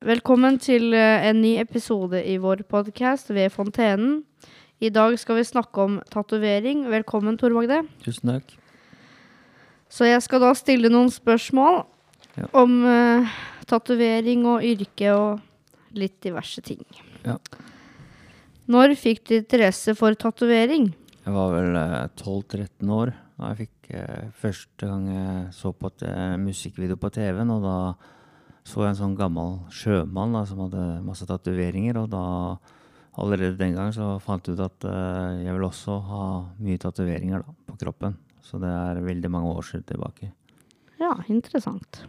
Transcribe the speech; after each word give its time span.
Velkommen 0.00 0.56
til 0.56 0.94
eh, 0.96 1.26
en 1.28 1.42
ny 1.42 1.58
episode 1.60 2.22
i 2.24 2.38
vår 2.40 2.62
podkast 2.72 3.28
ved 3.36 3.50
Fontenen. 3.52 4.22
I 4.80 4.88
dag 4.88 5.12
skal 5.20 5.36
vi 5.36 5.42
snakke 5.44 5.82
om 5.82 5.98
tatovering. 6.08 6.86
Velkommen, 6.88 7.36
Tor 7.36 7.52
Magde. 7.52 7.82
Tusen 8.00 8.30
takk. 8.32 8.54
Så 9.92 10.06
jeg 10.08 10.22
skal 10.24 10.40
da 10.40 10.54
stille 10.56 10.88
noen 10.88 11.10
spørsmål 11.12 11.82
Ja. 12.38 12.46
om 12.56 12.78
uh, 12.86 13.28
tatovering 13.68 14.46
og 14.48 14.64
yrke 14.64 15.10
og 15.12 15.42
litt 15.92 16.16
diverse 16.24 16.62
ting. 16.64 16.80
Ja. 17.26 17.34
Når 18.70 18.94
fikk 18.96 19.24
du 19.28 19.34
interesse 19.36 19.92
for 19.98 20.14
tatovering? 20.16 20.94
Jeg 21.26 21.34
var 21.34 21.52
vel 21.58 21.76
uh, 21.76 22.06
12-13 22.16 22.88
år 22.96 23.12
da 23.36 23.50
jeg 23.52 23.66
fikk 23.66 23.92
uh, 23.98 24.30
første 24.32 24.88
gang 24.88 25.04
jeg 25.12 25.44
så 25.58 25.74
på 25.76 25.92
et 25.92 26.06
eh, 26.08 26.38
musikkvideo 26.40 26.96
på 26.96 27.12
TV-en. 27.18 27.52
Og 27.58 27.68
da 27.68 27.76
så 28.66 28.84
jeg 28.84 28.92
en 28.92 28.98
sånn 28.98 29.16
gammel 29.18 29.58
sjømann 29.74 30.34
da, 30.36 30.44
som 30.48 30.64
hadde 30.66 30.84
masse 31.06 31.26
tatoveringer. 31.28 31.98
Og 32.02 32.10
da, 32.12 32.22
allerede 33.20 33.58
den 33.58 33.76
gang, 33.78 33.92
så 33.96 34.14
fant 34.22 34.46
jeg 34.46 34.58
ut 34.58 34.64
at 34.66 34.88
uh, 34.88 35.40
jeg 35.40 35.56
vil 35.56 35.66
også 35.66 35.98
ha 36.10 36.24
mye 36.60 36.80
tatoveringer 36.80 37.44
på 37.68 37.78
kroppen. 37.80 38.16
Så 38.44 38.60
det 38.62 38.70
er 38.70 39.04
veldig 39.04 39.30
mange 39.32 39.52
år 39.54 39.66
siden 39.66 39.86
tilbake. 39.88 40.32
Ja, 41.00 41.14
interessant. 41.32 42.02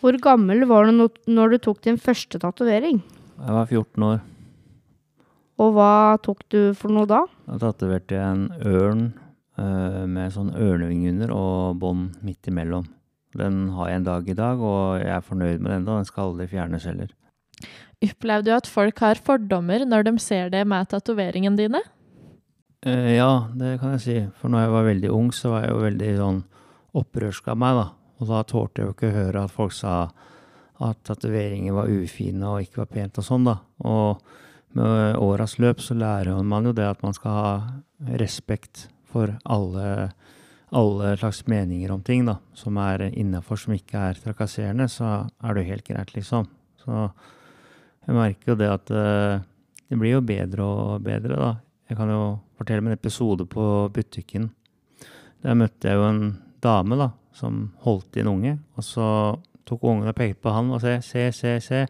Hvor 0.00 0.16
gammel 0.22 0.66
var 0.68 0.88
du 0.88 1.06
når 1.30 1.54
du 1.54 1.58
tok 1.62 1.84
din 1.86 1.98
første 2.00 2.40
tatovering? 2.42 3.00
Jeg 3.36 3.54
var 3.56 3.70
14 3.70 4.06
år. 4.06 4.24
Og 5.56 5.72
hva 5.72 6.16
tok 6.24 6.42
du 6.52 6.60
for 6.76 6.92
noe 6.92 7.08
da? 7.08 7.22
Da 7.46 7.56
tatoverte 7.62 8.18
jeg 8.18 8.24
en 8.24 8.48
ørn 8.68 9.06
uh, 9.56 10.04
med 10.04 10.34
sånn 10.34 10.52
ørneving 10.52 11.06
under 11.14 11.32
og 11.32 11.80
bånd 11.80 12.18
midt 12.26 12.50
imellom. 12.50 12.84
Den 13.38 13.68
har 13.76 13.90
jeg 13.90 14.00
en 14.00 14.08
dag 14.08 14.28
i 14.28 14.36
dag, 14.38 14.60
og 14.60 15.00
jeg 15.02 15.12
er 15.16 15.24
fornøyd 15.24 15.60
med 15.60 15.72
den. 15.72 15.86
da. 15.88 15.98
Den 16.00 16.08
skal 16.08 16.30
aldri 16.30 16.48
fjernes 16.50 16.86
heller. 16.88 17.12
Opplevde 18.04 18.50
du 18.50 18.56
at 18.56 18.68
folk 18.68 18.98
har 19.00 19.20
fordommer 19.24 19.86
når 19.88 20.08
de 20.08 20.16
ser 20.20 20.50
det 20.52 20.66
med 20.68 20.88
tatoveringene 20.92 21.56
dine? 21.56 21.80
Eh, 22.86 23.16
ja, 23.16 23.48
det 23.56 23.78
kan 23.80 23.96
jeg 23.96 24.04
si. 24.04 24.16
For 24.40 24.52
når 24.52 24.66
jeg 24.66 24.74
var 24.74 24.88
veldig 24.90 25.12
ung, 25.16 25.30
så 25.32 25.54
var 25.54 25.64
jeg 25.64 25.72
jo 25.72 25.84
veldig 25.84 26.10
sånn 26.20 26.42
opprørsk 26.96 27.48
av 27.52 27.60
meg, 27.60 27.80
da. 27.80 27.86
Og 28.16 28.32
da 28.32 28.42
tålte 28.48 28.80
jeg 28.80 28.88
jo 28.88 28.96
ikke 28.96 29.14
høre 29.16 29.44
at 29.44 29.52
folk 29.54 29.74
sa 29.76 29.96
at 30.86 31.00
tatoveringer 31.08 31.72
var 31.76 31.88
ufine 31.88 32.48
og 32.50 32.64
ikke 32.64 32.82
var 32.82 32.92
pent 32.92 33.20
og 33.20 33.26
sånn, 33.26 33.48
da. 33.48 33.56
Og 33.88 34.20
med 34.76 35.16
åras 35.24 35.56
løp 35.62 35.80
så 35.80 35.96
lærer 35.96 36.42
man 36.44 36.68
jo 36.68 36.74
det 36.76 36.84
at 36.84 37.02
man 37.04 37.16
skal 37.16 37.36
ha 37.40 37.50
respekt 38.20 38.86
for 39.08 39.32
alle, 39.48 40.10
alle 40.74 41.16
slags 41.16 41.44
meninger 41.46 41.92
om 41.94 42.02
ting, 42.02 42.24
da. 42.26 42.38
Som 42.54 42.78
er 42.82 43.08
innafor, 43.12 43.58
som 43.60 43.74
ikke 43.76 44.00
er 44.10 44.20
trakasserende, 44.22 44.88
så 44.90 45.26
er 45.26 45.54
det 45.54 45.62
jo 45.62 45.72
helt 45.72 45.86
greit, 45.86 46.14
liksom. 46.16 46.48
Så 46.82 47.06
jeg 48.06 48.16
merker 48.16 48.52
jo 48.52 48.58
det 48.58 48.70
at 48.70 48.90
eh, 48.94 49.44
det 49.86 49.98
blir 50.00 50.16
jo 50.16 50.24
bedre 50.26 50.66
og 50.66 51.06
bedre, 51.06 51.38
da. 51.38 51.52
Jeg 51.86 51.98
kan 52.00 52.10
jo 52.10 52.22
fortelle 52.58 52.82
om 52.82 52.90
en 52.90 52.96
episode 52.96 53.46
på 53.46 53.64
butikken. 53.94 54.50
Der 55.44 55.54
møtte 55.54 55.86
jeg 55.86 56.00
jo 56.00 56.08
en 56.08 56.24
dame 56.64 56.98
da, 56.98 57.12
som 57.36 57.68
holdt 57.84 58.18
i 58.18 58.24
en 58.24 58.32
unge. 58.32 58.56
Og 58.74 58.86
så 58.86 59.06
tok 59.66 59.84
ungen 59.86 60.10
og 60.10 60.16
pekte 60.18 60.42
på 60.42 60.54
han 60.54 60.72
og 60.74 60.82
sa 60.82 60.96
se, 61.04 61.28
se, 61.34 61.56
se. 61.62 61.84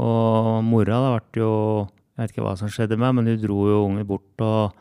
Og 0.00 0.60
mora 0.64 1.00
da 1.00 1.16
ble 1.16 1.42
jo 1.42 1.54
Jeg 2.12 2.20
vet 2.20 2.32
ikke 2.34 2.44
hva 2.44 2.52
som 2.60 2.68
skjedde 2.68 2.96
med 3.00 3.14
men 3.16 3.28
hun 3.30 3.38
dro 3.40 3.56
jo 3.70 3.76
ungen 3.86 4.04
bort 4.04 4.42
og 4.44 4.76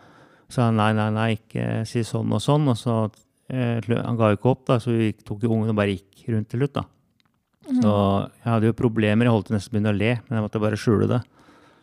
sa 0.54 0.70
nei, 0.76 0.92
nei, 0.98 1.10
nei, 1.16 1.28
ikke 1.40 1.84
si 1.90 2.04
sånn 2.08 2.32
og 2.34 2.42
sånn. 2.44 2.68
Og 2.72 2.80
så 2.80 2.96
eh, 3.52 3.80
Han 3.92 4.20
ga 4.20 4.32
jo 4.32 4.40
ikke 4.40 4.52
opp, 4.54 4.66
da, 4.70 4.80
så 4.84 4.96
vi 4.96 5.12
tok 5.18 5.46
jo 5.46 5.54
ungen 5.56 5.74
og 5.74 5.78
bare 5.80 5.96
gikk 5.96 6.28
rundt 6.34 6.52
til 6.52 6.64
slutt. 6.64 6.80
da. 6.80 6.86
Så 7.72 7.94
jeg 8.42 8.50
hadde 8.50 8.72
jo 8.72 8.78
problemer. 8.78 9.28
Jeg 9.28 9.36
holdt 9.36 9.52
nesten 9.54 9.72
å 9.72 9.76
begynne 9.78 9.94
å 9.94 9.98
le, 9.98 10.14
men 10.28 10.38
jeg 10.38 10.46
måtte 10.48 10.64
bare 10.64 10.80
skjule 10.80 11.10
det. 11.12 11.22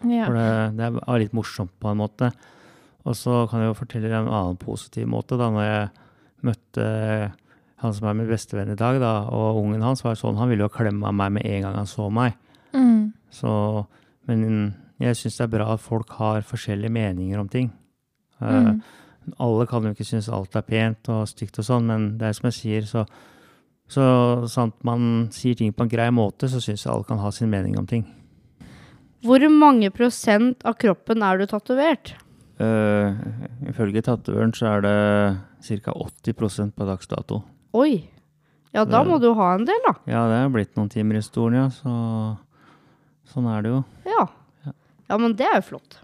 Ja. 0.07 0.29
For 0.29 0.37
det, 0.37 0.49
det 0.79 0.89
var 0.97 1.21
litt 1.23 1.37
morsomt 1.37 1.75
på 1.81 1.91
en 1.91 2.01
måte. 2.01 2.33
Og 3.09 3.17
så 3.17 3.45
kan 3.49 3.63
jeg 3.63 3.71
jo 3.71 3.79
fortelle 3.79 4.11
en 4.13 4.29
annen 4.29 4.59
positiv 4.61 5.09
måte. 5.11 5.39
da, 5.41 5.49
Når 5.55 5.65
jeg 5.67 5.87
møtte 6.49 6.89
han 7.79 7.95
som 7.95 8.09
er 8.11 8.17
min 8.19 8.29
bestevenn 8.29 8.73
i 8.75 8.79
dag, 8.79 8.99
da, 9.03 9.13
og 9.31 9.61
ungen 9.63 9.85
hans 9.87 10.03
var 10.03 10.19
sånn, 10.19 10.39
han 10.39 10.51
ville 10.51 10.67
jo 10.67 10.75
klemme 10.75 11.13
meg 11.15 11.37
med 11.37 11.47
en 11.47 11.67
gang 11.67 11.79
han 11.79 11.89
så 11.89 12.09
meg. 12.11 12.35
Mm. 12.75 13.13
Så, 13.33 13.51
men 14.27 14.43
jeg 14.99 15.19
syns 15.19 15.39
det 15.39 15.47
er 15.47 15.53
bra 15.53 15.69
at 15.77 15.83
folk 15.85 16.11
har 16.19 16.47
forskjellige 16.47 16.93
meninger 16.95 17.39
om 17.39 17.51
ting. 17.51 17.71
Eh, 18.41 18.61
Mm. 18.69 18.83
alle 19.39 19.67
kan 19.67 19.83
jo 19.85 19.91
ikke 19.93 20.07
synes 20.07 20.29
alt 20.33 20.55
er 20.57 20.63
pent 20.63 21.09
og 21.13 21.27
stygt 21.29 21.59
og 21.59 21.65
sånn, 21.65 21.87
men 21.87 22.19
det 22.19 22.29
er 22.29 22.33
som 22.39 22.47
jeg 22.51 22.57
sier, 22.57 22.83
så, 22.89 23.03
så 23.89 24.05
sant 24.49 24.75
man 24.85 25.29
sier 25.33 25.55
ting 25.59 25.73
på 25.73 25.83
en 25.85 25.89
grei 25.93 26.09
måte, 26.11 26.49
så 26.49 26.61
syns 26.63 26.85
jeg 26.87 26.93
alle 26.93 27.05
kan 27.05 27.19
ha 27.19 27.31
sin 27.31 27.51
mening 27.51 27.77
om 27.79 27.87
ting. 27.87 28.07
Hvor 29.27 29.43
mange 29.51 29.91
prosent 29.91 30.63
av 30.65 30.77
kroppen 30.79 31.23
er 31.27 31.39
du 31.39 31.47
tatovert? 31.51 32.15
Uh, 32.59 33.15
ifølge 33.71 34.03
tatovøren 34.03 34.53
så 34.55 34.67
er 34.77 34.81
det 34.87 35.83
ca. 35.83 35.93
80% 35.93 36.73
på 36.75 36.87
dags 36.87 37.07
dato. 37.11 37.43
Oi. 37.75 38.09
Ja, 38.75 38.85
da 38.85 39.03
må 39.05 39.19
du 39.21 39.33
ha 39.35 39.55
en 39.57 39.65
del, 39.67 39.79
da. 39.87 39.95
Ja, 40.07 40.25
det 40.31 40.39
er 40.45 40.51
blitt 40.55 40.77
noen 40.77 40.91
timer 40.93 41.19
i 41.19 41.23
stolen, 41.25 41.55
ja, 41.57 41.69
så 41.73 41.93
sånn 43.33 43.47
er 43.51 43.63
det 43.65 43.71
jo. 43.73 43.85
Ja. 44.09 44.27
Ja. 44.67 44.73
Ja, 45.11 45.17
men 45.19 45.35
det 45.39 45.47
er 45.49 45.59
jo 45.61 45.67
flott. 45.73 45.99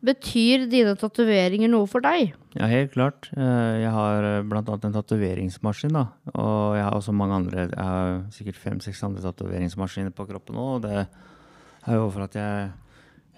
Betyr 0.00 0.62
dine 0.72 0.94
tatoveringer 0.96 1.68
noe 1.68 1.84
for 1.90 2.00
deg? 2.00 2.30
Ja, 2.56 2.64
helt 2.70 2.94
klart. 2.94 3.28
Eh, 3.36 3.82
Jeg 3.82 3.90
har 3.92 4.22
bl.a. 4.22 4.46
blant 4.48 4.70
annet 4.72 4.86
en 4.88 4.94
tatoveringsmaskin, 4.96 5.92
da. 5.92 6.06
Og 6.32 6.76
jeg 6.78 6.84
har 6.86 6.96
også 6.96 7.12
mange 7.12 7.36
andre 7.36 7.66
Jeg 7.68 7.76
har 7.84 8.22
sikkert 8.32 8.56
fem-seks 8.62 9.02
andre 9.04 9.20
tatoveringsmaskiner 9.26 10.14
på 10.16 10.24
kroppen 10.30 10.56
nå. 10.56 10.64
Og 10.78 10.82
det 10.86 10.94
er 11.04 11.98
jo 11.98 12.08
for 12.14 12.24
at 12.24 12.38
jeg, 12.40 12.70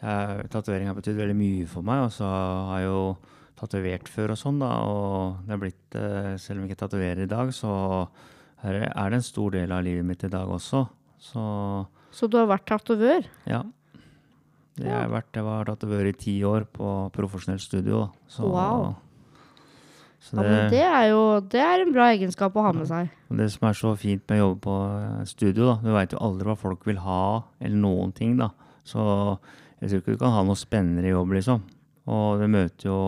jeg 0.03 0.47
Tatovering 0.55 0.87
har 0.93 0.95
betydd 0.99 1.19
veldig 1.19 1.37
mye 1.41 1.67
for 1.67 1.83
meg. 1.83 2.05
Og 2.07 2.15
så 2.15 2.31
har 2.31 2.79
jeg 2.85 2.89
jo 2.93 3.03
tatovert 3.59 4.09
før 4.11 4.33
og 4.37 4.39
sånn, 4.41 4.63
da. 4.63 4.71
Og 4.87 5.43
det 5.49 5.57
er 5.57 5.63
blitt 5.67 5.99
eh, 5.99 6.33
Selv 6.39 6.61
om 6.61 6.65
jeg 6.69 6.73
ikke 6.77 6.85
tatoverer 6.87 7.27
i 7.27 7.31
dag, 7.31 7.51
så 7.55 7.75
det, 8.63 8.87
er 8.87 9.11
det 9.11 9.19
en 9.19 9.27
stor 9.27 9.51
del 9.59 9.75
av 9.75 9.83
livet 9.83 10.07
mitt 10.07 10.23
i 10.23 10.31
dag 10.31 10.47
også. 10.47 10.87
Så 11.19 11.43
Så 12.15 12.29
du 12.31 12.37
har 12.39 12.47
vært 12.55 12.69
tatovør? 12.71 13.27
ja. 13.51 13.65
Det 14.79 14.89
har 14.89 15.05
jeg 15.05 15.13
vært. 15.13 15.33
Jeg 15.37 15.45
var 15.47 15.69
tatovør 15.69 16.09
i 16.09 16.13
ti 16.17 16.35
år 16.49 16.65
på 16.73 16.93
profesjonelt 17.13 17.61
studio. 17.61 18.07
Så, 18.27 18.49
Wow. 18.49 18.95
Så 20.23 20.37
Ja, 20.39 20.43
men 20.43 20.71
det 20.71 20.83
er 20.87 21.09
jo 21.11 21.41
det 21.41 21.61
er 21.61 21.83
en 21.83 21.93
bra 21.93 22.05
egenskap 22.15 22.55
å 22.55 22.63
ha 22.63 22.73
med 22.73 22.87
seg. 22.87 23.11
Det 23.29 23.49
som 23.51 23.67
er 23.69 23.75
så 23.75 23.91
fint 23.99 24.23
med 24.31 24.39
å 24.39 24.45
jobbe 24.47 24.61
på 24.63 24.77
eh, 25.03 25.25
studio, 25.27 25.67
da, 25.67 25.75
du 25.83 25.91
veit 25.91 26.15
jo 26.15 26.21
aldri 26.23 26.47
hva 26.47 26.55
folk 26.57 26.87
vil 26.87 27.01
ha, 27.03 27.43
eller 27.61 27.77
noen 27.83 28.13
ting, 28.15 28.37
da. 28.39 28.53
Så 28.87 29.03
jeg 29.81 29.91
tror 29.91 29.99
ikke 29.99 30.15
du 30.15 30.23
kan 30.23 30.37
ha 30.37 30.45
noe 30.47 30.55
spennende 30.55 31.11
jobb, 31.11 31.35
liksom. 31.35 31.65
Og 32.07 32.39
du 32.39 32.47
møter 32.47 32.87
jo 32.87 33.01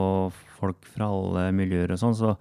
folk 0.58 0.82
fra 0.90 1.06
alle 1.06 1.48
miljøer 1.54 1.94
og 1.94 2.02
sånn, 2.02 2.18
så 2.18 2.34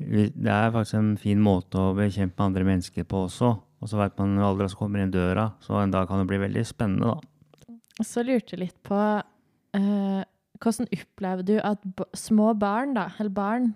det 0.00 0.48
er 0.48 0.72
faktisk 0.72 0.96
en 0.96 1.16
fin 1.20 1.40
måte 1.44 1.76
å 1.76 1.92
bli 1.92 2.08
kjent 2.08 2.32
med 2.32 2.46
andre 2.46 2.64
mennesker 2.70 3.04
på 3.04 3.26
også. 3.26 3.52
Og 3.80 3.88
så 3.88 4.00
veit 4.00 4.16
man 4.20 4.38
aldri 4.40 4.64
hva 4.64 4.72
som 4.72 4.80
kommer 4.80 5.04
inn 5.04 5.12
døra, 5.12 5.50
så 5.60 5.76
en 5.80 5.92
dag 5.92 6.08
kan 6.08 6.22
det 6.22 6.28
bli 6.30 6.40
veldig 6.40 6.64
spennende, 6.68 7.12
da. 7.12 7.20
Så 8.06 8.24
lurte 8.24 8.54
jeg 8.54 8.64
litt 8.64 8.78
på 8.86 8.98
eh, 9.76 10.22
hvordan 10.60 10.90
opplever 10.92 11.46
du 11.46 11.54
at 11.64 11.84
små 12.16 12.52
barn, 12.58 12.94
da, 12.96 13.08
eller 13.18 13.32
barn, 13.32 13.70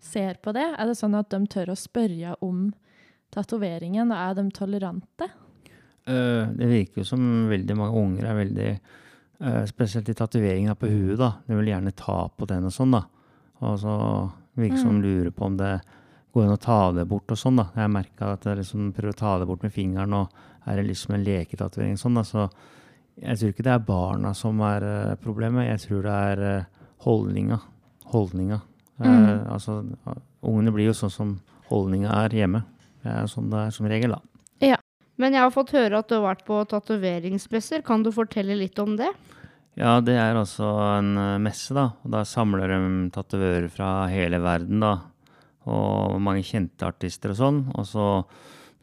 ser 0.00 0.38
på 0.42 0.54
det? 0.56 0.64
Er 0.78 0.88
det 0.88 0.96
sånn 0.98 1.16
at 1.18 1.30
de 1.32 1.42
tør 1.50 1.74
å 1.74 1.78
spørre 1.78 2.36
om 2.44 2.68
tatoveringen, 3.34 4.12
og 4.14 4.22
er 4.22 4.38
de 4.38 4.46
tolerante? 4.56 5.28
Uh, 6.08 6.48
det 6.56 6.70
virker 6.70 7.02
jo 7.02 7.10
som 7.10 7.22
veldig 7.50 7.76
mange 7.76 8.00
unger 8.00 8.30
er 8.30 8.36
veldig 8.38 8.68
uh, 8.72 9.64
Spesielt 9.68 10.08
i 10.08 10.16
tatoveringen 10.16 10.78
på 10.80 10.88
huet, 10.88 11.18
da. 11.20 11.34
De 11.44 11.58
vil 11.58 11.68
gjerne 11.68 11.92
ta 11.98 12.22
på 12.32 12.48
den 12.48 12.70
og 12.70 12.72
sånn, 12.72 12.96
da. 12.96 13.02
Og 13.60 13.76
så 13.82 13.96
virker 14.58 14.78
det 14.78 14.84
som 14.86 15.02
de 15.02 15.04
lurer 15.04 15.34
på 15.34 15.44
om 15.50 15.58
det 15.58 15.74
går 16.32 16.46
an 16.46 16.54
å 16.56 16.62
ta 16.62 16.78
det 16.96 17.04
bort 17.10 17.34
og 17.34 17.40
sånn, 17.40 17.60
da. 17.60 17.68
Jeg 17.76 17.92
merka 17.92 18.32
at 18.32 18.48
jeg 18.48 18.62
liksom 18.62 18.92
prøver 18.96 19.12
å 19.12 19.20
ta 19.20 19.36
det 19.42 19.50
bort 19.50 19.66
med 19.66 19.74
fingeren, 19.74 20.16
og 20.16 20.68
er 20.68 20.80
det 20.80 20.88
liksom 20.88 21.16
en 21.16 21.26
leketatovering 21.26 22.00
sånn, 22.00 22.16
da. 22.16 22.24
Så 22.26 22.48
jeg 23.22 23.38
tror 23.38 23.52
ikke 23.52 23.66
det 23.66 23.74
er 23.74 23.86
barna 23.86 24.32
som 24.34 24.60
er 24.60 24.82
eh, 24.86 25.14
problemet. 25.22 25.68
Jeg 25.68 25.84
tror 25.88 26.02
det 26.02 26.16
er 26.32 26.66
holdninga. 27.04 27.60
holdninga. 28.12 28.60
Holdninga. 28.60 28.60
Eh, 29.00 29.06
Mm. 29.08 29.52
altså, 29.52 29.84
ungene 30.42 30.72
blir 30.74 30.86
jo 30.86 30.92
sånn 30.96 31.10
som 31.10 31.40
holdninga 31.70 32.10
er 32.24 32.30
hjemme. 32.30 32.64
Det 33.04 33.12
er 33.12 33.26
sånn 33.30 33.50
det 33.50 33.58
er 33.66 33.70
som 33.70 33.86
regel, 33.86 34.10
da. 34.10 34.20
Men 35.18 35.34
jeg 35.34 35.42
har 35.42 35.50
fått 35.50 35.72
høre 35.74 35.98
at 35.98 36.06
du 36.06 36.14
har 36.14 36.28
vært 36.36 36.44
på 36.46 36.60
tatoveringsmesser. 36.70 37.82
Kan 37.82 38.04
du 38.04 38.12
fortelle 38.14 38.54
litt 38.54 38.78
om 38.78 38.94
det? 38.96 39.08
Ja, 39.74 39.96
det 40.00 40.14
er 40.14 40.38
altså 40.38 40.68
en 40.98 41.16
eh, 41.18 41.38
messe, 41.42 41.74
da. 41.74 41.88
Og 42.04 42.12
da 42.14 42.20
samler 42.22 42.70
de 42.70 43.10
tatovører 43.10 43.68
fra 43.70 44.06
hele 44.10 44.38
verden, 44.42 44.78
da. 44.78 44.92
Og 45.66 46.20
mange 46.22 46.44
kjente 46.46 46.86
artister 46.86 47.34
og 47.34 47.36
sånn. 47.40 47.58
Og 47.74 47.84
så 47.90 48.06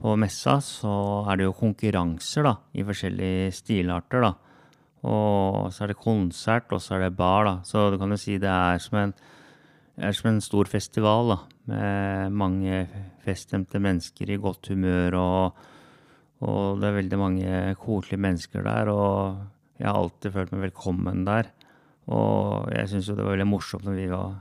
på 0.01 0.15
messa 0.19 0.57
så 0.63 0.95
er 1.31 1.39
det 1.39 1.47
jo 1.47 1.55
konkurranser, 1.57 2.45
da. 2.45 2.55
I 2.75 2.83
forskjellige 2.87 3.53
stilarter, 3.55 4.25
da. 4.25 4.33
Og 5.05 5.71
så 5.73 5.85
er 5.85 5.93
det 5.93 6.01
konsert, 6.01 6.71
og 6.73 6.81
så 6.81 6.97
er 6.97 7.05
det 7.05 7.17
bar, 7.17 7.45
da. 7.47 7.55
Så 7.67 7.89
du 7.93 7.99
kan 8.01 8.11
jo 8.11 8.19
si 8.19 8.39
det 8.41 8.51
er 8.51 8.81
som 8.81 8.99
en, 9.01 9.13
er 9.95 10.17
som 10.17 10.31
en 10.31 10.41
stor 10.43 10.69
festival, 10.71 11.35
da. 11.35 11.39
Med 11.71 12.35
mange 12.37 12.83
feststemte 13.25 13.81
mennesker 13.81 14.29
i 14.29 14.41
godt 14.41 14.69
humør 14.73 15.21
og 15.21 15.63
Og 16.45 16.81
det 16.81 16.89
er 16.89 16.97
veldig 16.99 17.17
mange 17.17 17.75
koselige 17.79 18.19
mennesker 18.19 18.61
der, 18.61 18.89
og 18.91 19.37
jeg 19.79 19.87
har 19.87 19.97
alltid 19.97 20.33
følt 20.33 20.51
meg 20.51 20.65
velkommen 20.67 21.23
der. 21.25 21.47
Og 22.11 22.67
jeg 22.75 22.89
syns 22.91 23.07
jo 23.09 23.15
det 23.15 23.23
var 23.25 23.37
veldig 23.37 23.47
morsomt 23.49 23.85
når 23.87 23.95
vi 23.97 24.09
var 24.11 24.35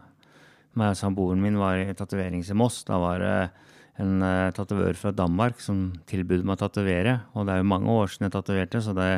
meg 0.75 0.91
og 0.91 0.99
samboeren 0.99 1.41
min 1.41 1.57
var 1.57 1.79
i 1.79 1.95
tatovering 1.95 2.43
i 2.43 2.57
Moss. 2.59 2.83
Da 2.85 2.99
var 2.99 3.23
det 3.23 3.37
en 4.03 4.25
uh, 4.25 4.51
tatovør 4.55 4.97
fra 4.99 5.13
Danmark 5.15 5.61
som 5.63 5.93
tilbød 6.11 6.43
meg 6.43 6.57
å 6.57 6.63
tatovere. 6.65 7.19
Og 7.35 7.47
det 7.47 7.55
er 7.55 7.63
jo 7.63 7.71
mange 7.71 7.93
år 7.95 8.11
siden 8.11 8.27
jeg 8.27 8.35
tatoverte, 8.35 8.83
så 8.83 8.95
det, 8.97 9.11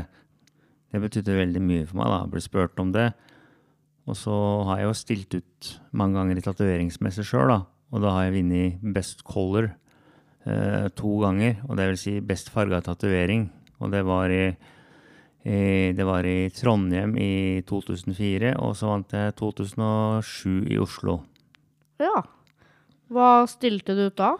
det 0.93 1.00
betydde 1.00 1.38
veldig 1.38 1.62
mye 1.64 1.87
for 1.88 2.00
meg. 2.02 2.12
da, 2.12 2.20
Jeg 2.25 2.32
ble 2.34 2.44
spurt 2.44 2.82
om 2.82 2.93
det. 2.93 3.08
Og 4.06 4.19
så 4.19 4.37
har 4.69 4.82
jeg 4.82 4.88
jo 4.90 5.00
stilt 5.00 5.38
ut 5.40 5.73
mange 5.96 6.20
ganger 6.20 6.38
i 6.38 6.44
tatoveringsmesse 6.44 7.25
sjøl, 7.26 7.50
da. 7.55 7.61
Og 7.94 8.02
da 8.02 8.12
har 8.12 8.26
jeg 8.26 8.37
vunnet 8.37 8.82
Best 8.94 9.25
Color 9.26 9.70
uh, 9.73 10.87
to 10.99 11.12
ganger. 11.25 11.62
Og 11.67 11.79
det 11.79 11.90
vil 11.90 12.00
si 12.00 12.17
best 12.20 12.52
farga 12.52 12.82
tatovering. 12.84 13.49
Og 13.81 13.93
det 13.93 14.02
var 14.08 14.32
i, 14.32 14.44
det 15.46 16.05
var 16.08 16.26
i 16.26 16.49
Trondheim 16.50 17.12
i 17.20 17.62
2004, 17.69 18.55
og 18.56 18.72
så 18.75 18.88
vant 18.88 19.12
jeg 19.12 19.34
2007 19.37 20.72
i 20.72 20.79
Oslo. 20.81 21.19
Ja. 22.00 22.25
Hva 23.12 23.44
stilte 23.50 23.94
du 23.94 24.06
ut 24.08 24.17
da? 24.19 24.32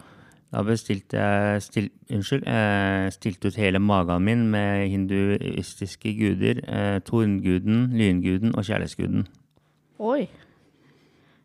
Da 0.53 0.61
bestilte 0.63 1.19
jeg 1.19 1.61
stil, 1.65 1.89
Unnskyld. 2.13 2.45
Eh, 2.47 3.09
stilte 3.11 3.49
ut 3.51 3.57
hele 3.59 3.81
magen 3.83 4.23
min 4.23 4.45
med 4.51 4.87
hinduistiske 4.93 6.13
guder. 6.15 6.61
Eh, 6.63 6.99
Tornguden, 7.03 7.89
lynguden 7.97 8.55
og 8.55 8.63
kjærlighetsguden. 8.63 9.25
Oi. 9.99 10.27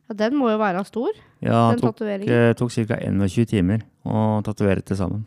Ja, 0.08 0.14
den 0.26 0.36
må 0.38 0.50
jo 0.52 0.58
være 0.60 0.84
stor, 0.84 1.10
Ja, 1.42 1.70
den 1.72 1.80
det 1.80 1.82
tok, 1.82 2.00
eh, 2.06 2.54
tok 2.54 2.70
ca. 2.70 2.98
21 3.00 3.46
timer 3.50 3.82
å 4.06 4.42
tatovere 4.44 4.82
til 4.86 4.96
sammen. 4.96 5.24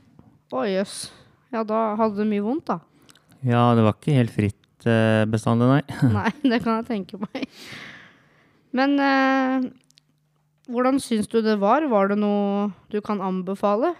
Å 0.53 0.63
jøss. 0.69 1.11
Ja, 1.51 1.63
da 1.63 1.95
hadde 1.99 2.21
du 2.21 2.29
mye 2.29 2.43
vondt, 2.43 2.67
da. 2.69 2.79
Ja, 3.43 3.73
det 3.75 3.83
var 3.83 3.95
ikke 3.97 4.15
helt 4.15 4.31
fritt 4.35 4.85
eh, 4.87 5.25
bestandig, 5.29 5.67
nei. 5.67 5.81
Nei, 6.13 6.31
det 6.43 6.61
kan 6.63 6.79
jeg 6.79 6.87
tenke 6.87 7.19
meg. 7.19 7.47
Men 8.75 8.95
eh, 8.99 9.67
hvordan 10.71 10.99
syns 11.03 11.29
du 11.31 11.39
det 11.45 11.57
var? 11.61 11.85
Var 11.89 12.11
det 12.11 12.19
noe 12.21 12.71
du 12.93 12.99
kan 13.05 13.21
anbefale? 13.23 13.93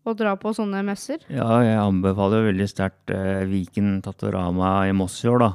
Å 0.00 0.14
dra 0.16 0.32
på 0.40 0.52
sånne 0.56 0.80
messer? 0.86 1.20
Ja, 1.28 1.60
jeg 1.64 1.76
anbefaler 1.76 2.46
veldig 2.48 2.68
sterkt 2.70 3.12
eh, 3.12 3.44
Viken 3.50 3.98
Tatorama 4.04 4.88
i 4.88 4.94
Moss 4.96 5.18
i 5.24 5.28
år, 5.28 5.42
da. 5.42 5.50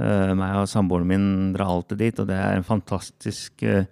Eh, 0.00 0.34
meg 0.36 0.58
og 0.60 0.68
samboeren 0.68 1.08
min 1.08 1.26
drar 1.54 1.72
alltid 1.72 2.00
dit, 2.02 2.20
og 2.20 2.28
det 2.28 2.36
er 2.36 2.58
en 2.58 2.66
fantastisk 2.66 3.64
eh, 3.64 3.88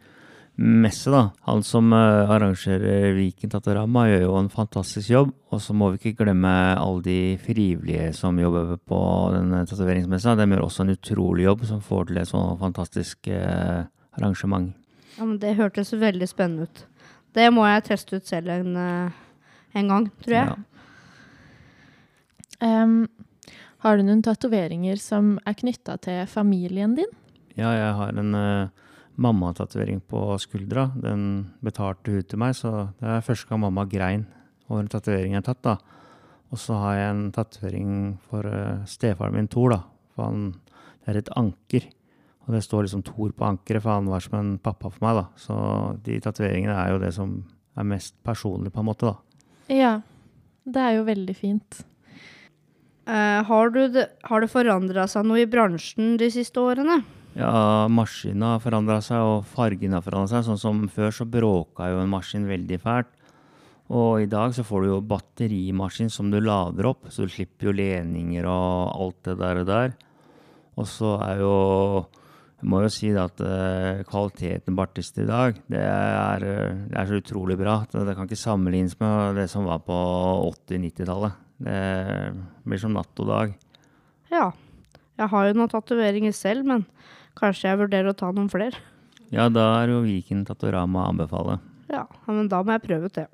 messe, 0.58 1.08
da. 1.10 1.30
Han 1.48 1.64
som 1.64 1.92
eh, 1.96 2.30
arrangerer 2.34 3.14
Viken 3.16 3.52
Tatorama, 3.52 4.08
gjør 4.10 4.26
jo 4.26 4.34
en 4.42 4.50
fantastisk 4.52 5.12
jobb. 5.14 5.32
Og 5.54 5.62
så 5.64 5.76
må 5.76 5.92
vi 5.94 6.00
ikke 6.02 6.24
glemme 6.24 6.52
alle 6.76 7.04
de 7.06 7.20
frivillige 7.40 8.10
som 8.18 8.38
jobber 8.38 8.76
på 8.84 8.98
denne 9.36 9.62
tatoveringsmessa. 9.70 10.36
De 10.36 10.48
gjør 10.50 10.66
også 10.66 10.84
en 10.84 10.92
utrolig 10.98 11.46
jobb, 11.48 11.64
som 11.70 11.80
får 11.84 12.10
til 12.10 12.20
et 12.20 12.28
sånt 12.28 12.60
fantastisk 12.60 13.32
eh, 13.32 13.86
arrangement. 14.18 14.74
Ja, 15.18 15.24
men 15.24 15.38
Det 15.42 15.56
hørtes 15.58 15.92
veldig 15.92 16.28
spennende 16.30 16.68
ut. 16.68 16.84
Det 17.34 17.48
må 17.52 17.66
jeg 17.66 17.86
teste 17.90 18.16
ut 18.16 18.26
selv 18.26 18.52
en, 18.54 18.76
eh, 18.76 19.10
en 19.74 19.88
gang, 19.88 20.10
tror 20.22 20.34
jeg. 20.34 20.48
Ja. 20.48 20.56
Um, 22.60 23.08
har 23.84 23.96
du 23.96 24.02
noen 24.02 24.22
tatoveringer 24.22 24.98
som 24.98 25.36
er 25.46 25.54
knytta 25.54 25.98
til 26.02 26.24
familien 26.26 26.96
din? 26.96 27.10
Ja, 27.54 27.70
jeg 27.74 27.92
har 27.94 28.16
en 28.18 28.34
uh, 28.34 28.70
mammatatovering 29.18 30.00
på 30.10 30.38
skuldra. 30.42 30.88
Den 30.98 31.52
betalte 31.62 32.16
hun 32.16 32.26
til 32.26 32.38
meg, 32.42 32.56
så 32.58 32.90
det 32.98 33.12
er 33.12 33.26
første 33.26 33.50
gang 33.50 33.62
mamma 33.62 33.84
grein 33.86 34.26
over 34.68 34.82
en 34.82 34.90
tatovering 34.90 35.34
jeg 35.34 35.42
har 35.42 35.54
tatt. 35.54 35.62
da. 35.62 35.76
Og 36.50 36.58
så 36.58 36.78
har 36.80 36.96
jeg 36.96 37.10
en 37.10 37.32
tatovering 37.34 37.92
for 38.30 38.46
uh, 38.46 38.82
stefaren 38.86 39.34
min 39.34 39.50
Thor, 39.50 39.70
da. 39.76 39.80
For 40.14 40.30
han, 40.30 40.52
det 41.04 41.14
er 41.14 41.22
et 41.22 41.32
anker. 41.38 41.90
Og 42.48 42.54
det 42.56 42.62
står 42.64 42.86
liksom 42.86 43.04
Thor 43.04 43.34
på 43.36 43.44
ankeret, 43.44 43.84
for 43.84 43.92
han 43.92 44.08
var 44.08 44.24
som 44.24 44.38
en 44.38 44.54
pappa 44.56 44.88
for 44.88 45.04
meg, 45.04 45.18
da. 45.20 45.26
Så 45.36 45.54
de 46.06 46.16
tatoveringene 46.24 46.72
er 46.74 46.94
jo 46.94 47.02
det 47.02 47.12
som 47.16 47.34
er 47.78 47.86
mest 47.86 48.16
personlig, 48.24 48.72
på 48.72 48.80
en 48.80 48.88
måte, 48.88 49.12
da. 49.12 49.44
Ja. 49.68 49.92
Det 50.68 50.80
er 50.80 50.96
jo 50.98 51.04
veldig 51.06 51.36
fint. 51.36 51.82
Uh, 53.08 53.44
har, 53.48 53.70
du 53.72 53.86
det, 53.92 54.08
har 54.28 54.44
det 54.44 54.50
forandra 54.52 55.06
seg 55.08 55.24
noe 55.28 55.40
i 55.44 55.48
bransjen 55.48 56.16
de 56.20 56.28
siste 56.32 56.60
årene? 56.60 56.98
Ja, 57.38 57.86
maskinen 57.92 58.44
har 58.44 58.60
forandra 58.64 58.98
seg, 59.04 59.20
og 59.22 59.46
fargen 59.48 59.94
har 59.96 60.04
forandra 60.04 60.32
seg. 60.32 60.48
Sånn 60.48 60.60
som 60.60 60.82
før 60.92 61.12
så 61.14 61.28
bråka 61.28 61.92
jo 61.92 62.02
en 62.02 62.12
maskin 62.12 62.48
veldig 62.48 62.80
fælt. 62.82 63.12
Og 63.88 64.24
i 64.24 64.28
dag 64.28 64.52
så 64.52 64.64
får 64.68 64.84
du 64.84 64.90
jo 64.90 65.04
batterimaskin 65.08 66.10
som 66.12 66.28
du 66.32 66.36
lader 66.44 66.90
opp, 66.90 67.08
så 67.08 67.24
du 67.24 67.32
slipper 67.32 67.70
jo 67.70 67.76
leninger 67.78 68.44
og 68.48 68.92
alt 68.92 69.20
det 69.28 69.38
der. 69.40 69.62
Og 69.62 69.68
der. 69.68 69.94
Og 70.76 70.88
så 70.88 71.14
er 71.24 71.40
jo 71.40 71.54
Jeg 72.58 72.66
må 72.72 72.80
jo 72.82 72.90
si 72.90 73.12
det 73.14 73.22
at 73.22 73.40
eh, 73.46 74.00
kvaliteten 74.08 74.74
på 74.74 74.82
artister 74.82 75.22
i 75.22 75.28
dag, 75.28 75.58
det 75.70 75.78
er, 75.78 76.42
eh, 76.42 76.80
det 76.90 76.96
er 76.98 77.06
så 77.06 77.20
utrolig 77.20 77.54
bra. 77.60 77.76
Det 77.92 78.16
kan 78.18 78.26
ikke 78.26 78.40
sammenlignes 78.40 78.96
med 78.98 79.38
det 79.38 79.46
som 79.52 79.68
var 79.68 79.84
på 79.86 79.98
80-90-tallet. 80.48 81.38
Det 81.62 81.78
blir 82.66 82.82
som 82.82 82.96
natt 82.98 83.22
og 83.22 83.30
dag. 83.30 83.54
Ja. 84.34 84.50
Jeg 85.18 85.30
har 85.32 85.48
jo 85.48 85.54
noen 85.58 85.70
tatoveringer 85.70 86.34
selv, 86.34 86.66
men 86.66 86.84
kanskje 87.38 87.70
jeg 87.70 87.80
vurderer 87.80 88.10
å 88.10 88.18
ta 88.18 88.30
noen 88.34 88.50
flere. 88.50 88.78
Ja, 89.34 89.48
da 89.52 89.64
er 89.80 89.92
jo 89.92 90.04
Viken 90.04 90.44
Tatorama 90.48 91.04
å 91.04 91.12
anbefale. 91.12 91.58
Ja, 91.90 92.04
ja, 92.06 92.34
men 92.34 92.50
da 92.50 92.62
må 92.64 92.74
jeg 92.74 92.86
prøve 92.86 93.10
ut 93.10 93.18
det. 93.18 93.26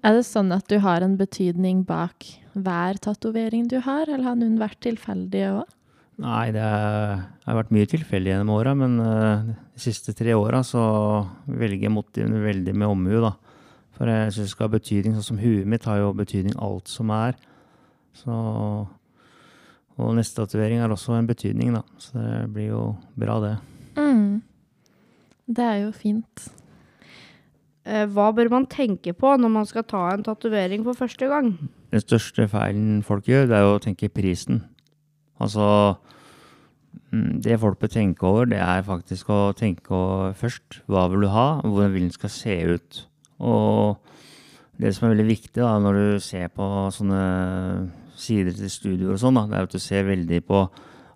Er 0.00 0.16
det 0.16 0.24
sånn 0.28 0.52
at 0.56 0.68
du 0.72 0.78
har 0.80 1.04
en 1.04 1.18
betydning 1.20 1.82
bak 1.88 2.24
hver 2.56 3.00
tatovering 3.04 3.68
du 3.68 3.78
har, 3.84 4.08
eller 4.08 4.30
har 4.30 4.38
noen 4.40 4.56
vært 4.60 4.80
tilfeldige 4.84 5.52
òg? 5.60 5.76
Nei, 6.20 6.50
det 6.52 6.60
har 6.60 7.56
vært 7.56 7.70
mye 7.72 7.88
tilfeldig 7.88 8.34
gjennom 8.34 8.52
åra, 8.52 8.74
men 8.76 8.98
eh, 9.00 9.46
de 9.72 9.80
siste 9.80 10.12
tre 10.16 10.34
åra 10.36 10.60
så 10.66 10.82
velger 11.48 11.86
jeg 11.86 11.94
motivene 11.94 12.42
veldig 12.44 12.74
med 12.76 12.92
omhu, 12.92 13.14
da. 13.24 13.32
For 13.96 14.08
jeg 14.08 14.34
syns 14.34 14.50
det 14.50 14.52
skal 14.52 14.68
ha 14.68 14.74
betydning, 14.74 15.16
sånn 15.16 15.28
som 15.30 15.40
huet 15.40 15.68
mitt 15.68 15.86
har 15.88 16.02
jo 16.02 16.12
betydning 16.16 16.56
alt 16.60 16.92
som 16.92 17.12
er. 17.14 17.38
Så 18.16 18.34
Og 20.00 20.14
neste 20.16 20.40
tatovering 20.40 20.80
er 20.80 20.88
også 20.88 21.12
en 21.18 21.26
betydning, 21.28 21.74
da. 21.76 21.82
Så 22.00 22.16
det 22.16 22.52
blir 22.54 22.70
jo 22.70 22.84
bra, 23.20 23.36
det. 23.44 23.56
Mm. 24.00 24.40
Det 25.44 25.64
er 25.66 25.82
jo 25.82 25.90
fint. 25.92 26.46
Eh, 27.84 28.06
hva 28.08 28.30
bør 28.32 28.48
man 28.52 28.68
tenke 28.70 29.12
på 29.16 29.34
når 29.36 29.52
man 29.52 29.68
skal 29.68 29.84
ta 29.88 30.06
en 30.14 30.24
tatovering 30.24 30.84
for 30.86 30.96
første 30.96 31.28
gang? 31.28 31.52
Den 31.92 32.04
største 32.04 32.46
feilen 32.48 33.02
folk 33.04 33.28
gjør, 33.28 33.48
det 33.50 33.56
er 33.58 33.66
jo 33.66 33.76
å 33.76 33.82
tenke 33.82 34.08
prisen. 34.12 34.62
Altså 35.40 35.66
mm, 37.12 37.40
Det 37.44 37.60
folk 37.62 37.80
bør 37.80 37.92
tenke 37.92 38.26
over, 38.26 38.50
det 38.50 38.60
er 38.60 38.86
faktisk 38.86 39.30
å 39.32 39.40
tenke 39.56 40.02
først 40.38 40.82
hva 40.90 41.06
vil 41.12 41.26
du 41.26 41.32
ha, 41.32 41.48
og 41.64 41.74
hvordan 41.74 41.94
vil 41.96 42.06
den 42.08 42.14
skal 42.14 42.34
se 42.34 42.58
ut. 42.76 43.02
Og 43.40 43.98
det 44.80 44.94
som 44.96 45.06
er 45.06 45.14
veldig 45.14 45.28
viktig 45.28 45.60
da, 45.60 45.74
når 45.80 45.98
du 45.98 46.22
ser 46.24 46.48
på 46.54 46.66
sånne 46.94 47.24
sider 48.20 48.54
til 48.56 48.72
studioer 48.72 49.16
og 49.16 49.20
sånn, 49.22 49.36
da, 49.36 49.46
det 49.48 49.58
er 49.58 49.68
at 49.68 49.74
du 49.76 49.82
ser 49.82 50.08
veldig 50.08 50.40
på 50.48 50.62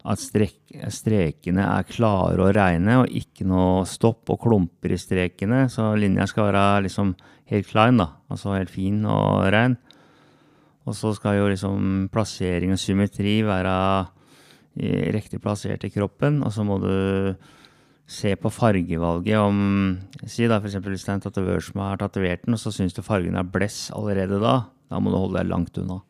at 0.05 0.21
strek, 0.21 0.59
strekene 0.93 1.65
er 1.65 1.87
klare 1.89 2.43
og 2.45 2.53
reine, 2.57 2.99
og 3.01 3.15
ikke 3.21 3.47
noe 3.49 3.87
stopp 3.89 4.29
og 4.35 4.43
klumper 4.43 4.93
i 4.93 5.01
strekene. 5.01 5.65
Så 5.73 5.95
linja 5.97 6.27
skal 6.29 6.51
være 6.51 6.85
liksom 6.85 7.15
helt 7.53 7.71
klein, 7.71 8.01
da. 8.03 8.11
Altså 8.33 8.53
helt 8.53 8.73
fin 8.73 9.01
og 9.09 9.47
rein. 9.55 9.79
Og 10.87 10.95
så 10.97 11.15
skal 11.17 11.39
jo 11.39 11.49
liksom 11.49 12.09
plassering 12.13 12.73
og 12.75 12.79
symmetri 12.79 13.39
være 13.47 13.75
i- 14.77 15.11
riktig 15.15 15.41
plassert 15.41 15.85
i 15.85 15.91
kroppen. 15.91 16.43
Og 16.45 16.53
så 16.53 16.65
må 16.67 16.79
du 16.83 17.37
se 18.07 18.35
på 18.37 18.51
fargevalget 18.53 19.39
om 19.41 19.99
Si 20.27 20.47
da 20.47 20.59
f.eks. 20.61 20.75
hvis 20.77 21.05
det 21.05 21.09
er 21.09 21.15
en 21.15 21.21
tatovør 21.25 21.63
som 21.63 21.81
har 21.81 21.97
tatovert 21.97 22.45
den, 22.45 22.53
og 22.55 22.61
så 22.61 22.71
syns 22.73 22.93
du 22.93 23.01
fargen 23.03 23.37
er 23.37 23.43
bless 23.49 23.91
allerede 23.97 24.41
da. 24.43 24.67
Da 24.91 24.99
må 25.01 25.11
du 25.11 25.17
holde 25.17 25.39
deg 25.41 25.49
langt 25.49 25.79
unna. 25.79 26.03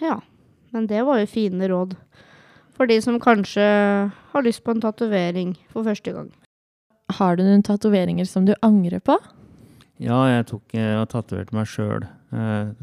Ja, 0.00 0.18
men 0.72 0.86
det 0.86 1.04
var 1.06 1.18
jo 1.20 1.26
fine 1.26 1.68
råd. 1.70 1.94
For 2.76 2.86
de 2.86 3.00
som 3.02 3.18
kanskje 3.20 3.62
har 4.32 4.42
lyst 4.42 4.62
på 4.64 4.70
en 4.74 4.80
tatovering 4.82 5.56
for 5.70 5.84
første 5.84 6.12
gang. 6.14 6.30
Har 7.18 7.36
du 7.36 7.42
noen 7.42 7.62
tatoveringer 7.62 8.26
som 8.26 8.44
du 8.44 8.54
angrer 8.62 9.00
på? 9.00 9.16
Ja, 9.98 10.18
jeg 10.30 10.46
tok 10.46 10.74
og 10.78 11.08
tatoverte 11.10 11.56
meg 11.56 11.66
sjøl. 11.66 12.06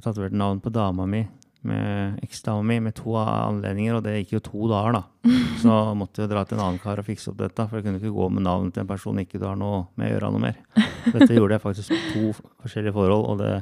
Tatoverte 0.03 0.35
navn 0.35 0.59
på 0.59 0.71
dama 0.73 1.05
mi, 1.07 1.21
med 1.65 2.19
eksdama 2.25 2.65
mi, 2.67 2.79
med 2.83 2.97
to 2.97 3.15
anledninger, 3.19 3.95
og 3.95 4.03
det 4.03 4.17
gikk 4.17 4.35
jo 4.35 4.41
to 4.49 4.67
dager, 4.71 4.97
da. 4.97 5.31
Så 5.63 5.77
måtte 5.95 6.25
jeg 6.25 6.31
dra 6.33 6.43
til 6.43 6.59
en 6.59 6.65
annen 6.65 6.81
kar 6.83 6.99
og 6.99 7.07
fikse 7.07 7.31
opp 7.31 7.39
dette, 7.39 7.67
for 7.69 7.79
jeg 7.79 7.87
kunne 7.87 8.01
ikke 8.01 8.13
gå 8.17 8.27
med 8.35 8.45
navnet 8.45 8.75
til 8.75 8.83
en 8.83 8.91
person 8.91 9.21
ikke 9.21 9.39
du 9.39 9.47
har 9.47 9.55
noe 9.59 9.85
med 9.95 10.09
å 10.09 10.13
gjøre 10.13 10.33
noe 10.35 10.43
mer. 10.43 10.59
Dette 11.07 11.31
gjorde 11.37 11.55
jeg 11.55 11.63
faktisk 11.63 11.95
på 11.95 12.03
to 12.11 12.51
forskjellige 12.65 12.97
forhold, 12.99 13.25
og 13.31 13.41
det 13.43 13.53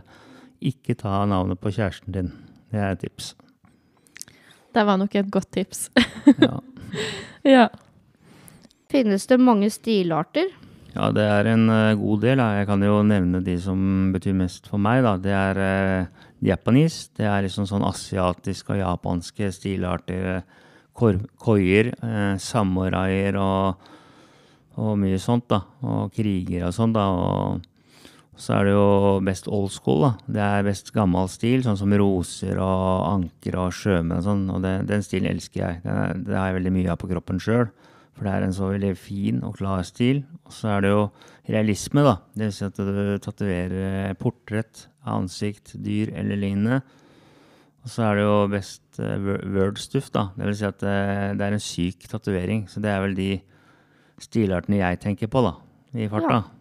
ikke 0.74 0.98
ta 1.00 1.22
navnet 1.29 1.62
på 1.62 1.74
kjæresten 1.75 2.15
din. 2.15 2.33
Det 2.74 2.81
er 2.81 2.95
et 2.95 3.03
tips. 3.03 3.33
Det 4.74 4.86
var 4.88 4.98
nok 4.98 5.15
et 5.15 5.29
godt 5.29 5.51
tips. 5.53 5.89
Ja. 6.41 6.57
ja. 7.55 7.67
Finnes 8.89 9.27
det 9.29 9.38
mange 9.41 9.69
stilarter? 9.74 10.50
Ja, 10.94 11.08
det 11.10 11.24
er 11.26 11.48
en 11.50 11.66
eh, 11.74 11.96
god 11.98 12.22
del. 12.22 12.38
da. 12.38 12.52
Jeg 12.60 12.68
kan 12.70 12.84
jo 12.86 13.00
nevne 13.02 13.42
de 13.42 13.56
som 13.62 14.12
betyr 14.14 14.36
mest 14.38 14.68
for 14.70 14.82
meg. 14.82 15.02
da. 15.06 15.16
Det 15.18 15.34
er 15.34 15.60
uh, 15.62 16.28
Japanese. 16.46 17.10
Det 17.18 17.26
er 17.26 17.42
liksom 17.48 17.66
sånn 17.70 17.86
asiatiske 17.88 18.76
og 18.76 18.82
japanske 18.84 19.50
stilarter. 19.56 20.44
Kor 20.94 21.18
koier, 21.42 21.90
uh, 22.06 22.38
samuraier 22.38 23.40
og, 23.42 23.90
og 24.78 24.98
mye 25.02 25.18
sånt, 25.18 25.48
da. 25.50 25.64
Og 25.82 26.14
krigere 26.14 26.70
og 26.70 26.78
sånn, 26.78 26.94
da. 26.94 27.08
Og 27.10 28.38
så 28.38 28.60
er 28.60 28.70
det 28.70 28.76
jo 28.76 29.18
best 29.26 29.50
old 29.50 29.74
school, 29.74 30.06
da. 30.06 30.12
Det 30.38 30.46
er 30.46 30.68
best 30.70 30.94
gammel 30.94 31.26
stil, 31.30 31.66
sånn 31.66 31.80
som 31.80 31.98
roser 31.98 32.62
og 32.62 33.08
anker 33.10 33.58
og 33.64 33.74
sjømenn 33.74 34.20
og 34.20 34.28
sånn. 34.30 34.46
Og 34.54 34.62
det, 34.62 34.76
den 34.94 35.02
stilen 35.06 35.34
elsker 35.34 35.66
jeg. 35.66 35.82
Det, 35.88 35.98
det 36.30 36.38
har 36.38 36.52
jeg 36.52 36.60
veldig 36.62 36.76
mye 36.78 36.94
av 36.94 37.02
på 37.02 37.10
kroppen 37.10 37.42
sjøl. 37.42 37.66
For 38.13 38.27
det 38.27 38.34
er 38.34 38.46
en 38.46 38.55
så 38.55 38.70
veldig 38.70 38.91
fin 39.00 39.39
og 39.46 39.58
klar 39.58 39.84
stil. 39.88 40.24
Og 40.46 40.53
så 40.53 40.75
er 40.75 40.86
det 40.86 40.91
jo 40.93 41.05
realisme, 41.50 42.03
da. 42.05 42.17
Det 42.34 42.50
vil 42.50 42.55
si 42.55 42.65
at 42.67 42.77
du 42.77 43.15
tatoverer 43.24 44.13
portrett 44.20 44.88
av 45.03 45.24
ansikt, 45.24 45.75
dyr 45.84 46.13
eller 46.22 46.39
lignende. 46.39 46.82
Og 47.84 47.91
så 47.91 48.05
er 48.08 48.20
det 48.20 48.27
jo 48.27 48.36
best 48.53 49.01
uh, 49.01 49.32
word-stuff, 49.55 50.12
da. 50.13 50.29
Det 50.38 50.48
vil 50.48 50.60
si 50.60 50.67
at 50.70 50.79
det, 50.84 50.98
det 51.39 51.48
er 51.48 51.58
en 51.58 51.63
syk 51.63 52.05
tatovering. 52.12 52.67
Så 52.72 52.84
det 52.84 52.93
er 52.93 53.01
vel 53.03 53.17
de 53.17 53.32
stilartene 54.24 54.79
jeg 54.79 55.01
tenker 55.03 55.32
på, 55.32 55.43
da. 55.43 55.58
I 55.98 56.08
farta. 56.10 56.43
Ja. 56.43 56.60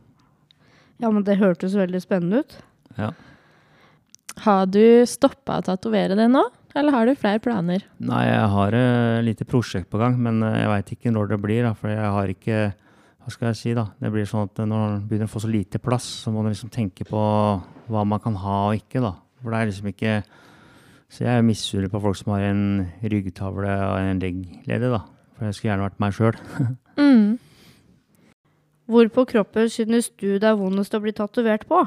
Ja, 1.03 1.11
men 1.11 1.25
det 1.27 1.41
hørtes 1.41 1.75
veldig 1.75 2.01
spennende 2.03 2.43
ut. 2.43 2.57
Ja. 2.99 3.11
Har 4.45 4.69
du 4.71 5.05
stoppa 5.09 5.59
å 5.59 5.65
tatovere 5.67 6.17
det 6.17 6.29
nå, 6.31 6.45
eller 6.79 6.95
har 6.95 7.09
du 7.09 7.19
flere 7.19 7.41
planer? 7.43 7.85
Nei, 8.03 8.23
jeg 8.29 8.47
har 8.55 8.77
et 8.79 9.25
lite 9.27 9.47
prosjekt 9.49 9.91
på 9.93 10.01
gang, 10.01 10.17
men 10.21 10.43
eh, 10.47 10.61
jeg 10.63 10.71
veit 10.73 10.93
ikke 10.97 11.13
når 11.15 11.33
det 11.35 11.41
blir. 11.43 11.67
Da, 11.67 11.75
for 11.79 11.93
jeg 11.93 12.15
har 12.17 12.33
ikke 12.33 12.63
Hva 13.23 13.31
skal 13.31 13.53
jeg 13.53 13.59
si, 13.61 13.73
da? 13.79 13.85
Det 14.03 14.11
blir 14.11 14.27
sånn 14.27 14.49
at 14.49 14.57
når 14.65 14.81
man 14.81 15.03
begynner 15.07 15.29
å 15.29 15.31
få 15.31 15.45
så 15.45 15.51
lite 15.51 15.79
plass, 15.79 16.09
så 16.25 16.33
må 16.35 16.43
man 16.43 16.51
liksom 16.51 16.73
tenke 16.75 17.07
på 17.07 17.21
hva 17.93 18.03
man 18.09 18.23
kan 18.23 18.35
ha 18.43 18.57
og 18.73 18.81
ikke, 18.81 18.99
da. 19.05 19.13
For 19.43 19.55
det 19.55 19.61
er 19.61 19.71
liksom 19.71 19.91
ikke 19.93 20.15
Så 21.13 21.27
jeg 21.27 21.45
misunner 21.45 21.91
på 21.93 22.01
folk 22.01 22.17
som 22.17 22.33
har 22.33 22.49
en 22.49 22.65
ryggtavle 23.05 23.73
og 23.85 23.97
en 24.01 24.23
legglede, 24.23 24.89
da. 24.91 25.03
For 25.37 25.47
jeg 25.47 25.59
skulle 25.59 25.71
gjerne 25.75 25.89
vært 25.91 26.03
meg 26.03 26.17
sjøl. 26.19 26.39
Mm. 26.93 27.39
Hvor 28.85 29.09
på 29.09 29.23
kroppen 29.31 29.71
synes 29.73 30.11
du 30.21 30.35
det 30.37 30.45
er 30.45 30.59
vondest 30.61 30.93
å 30.93 31.01
bli 31.01 31.15
tatovert 31.17 31.65
på? 31.71 31.79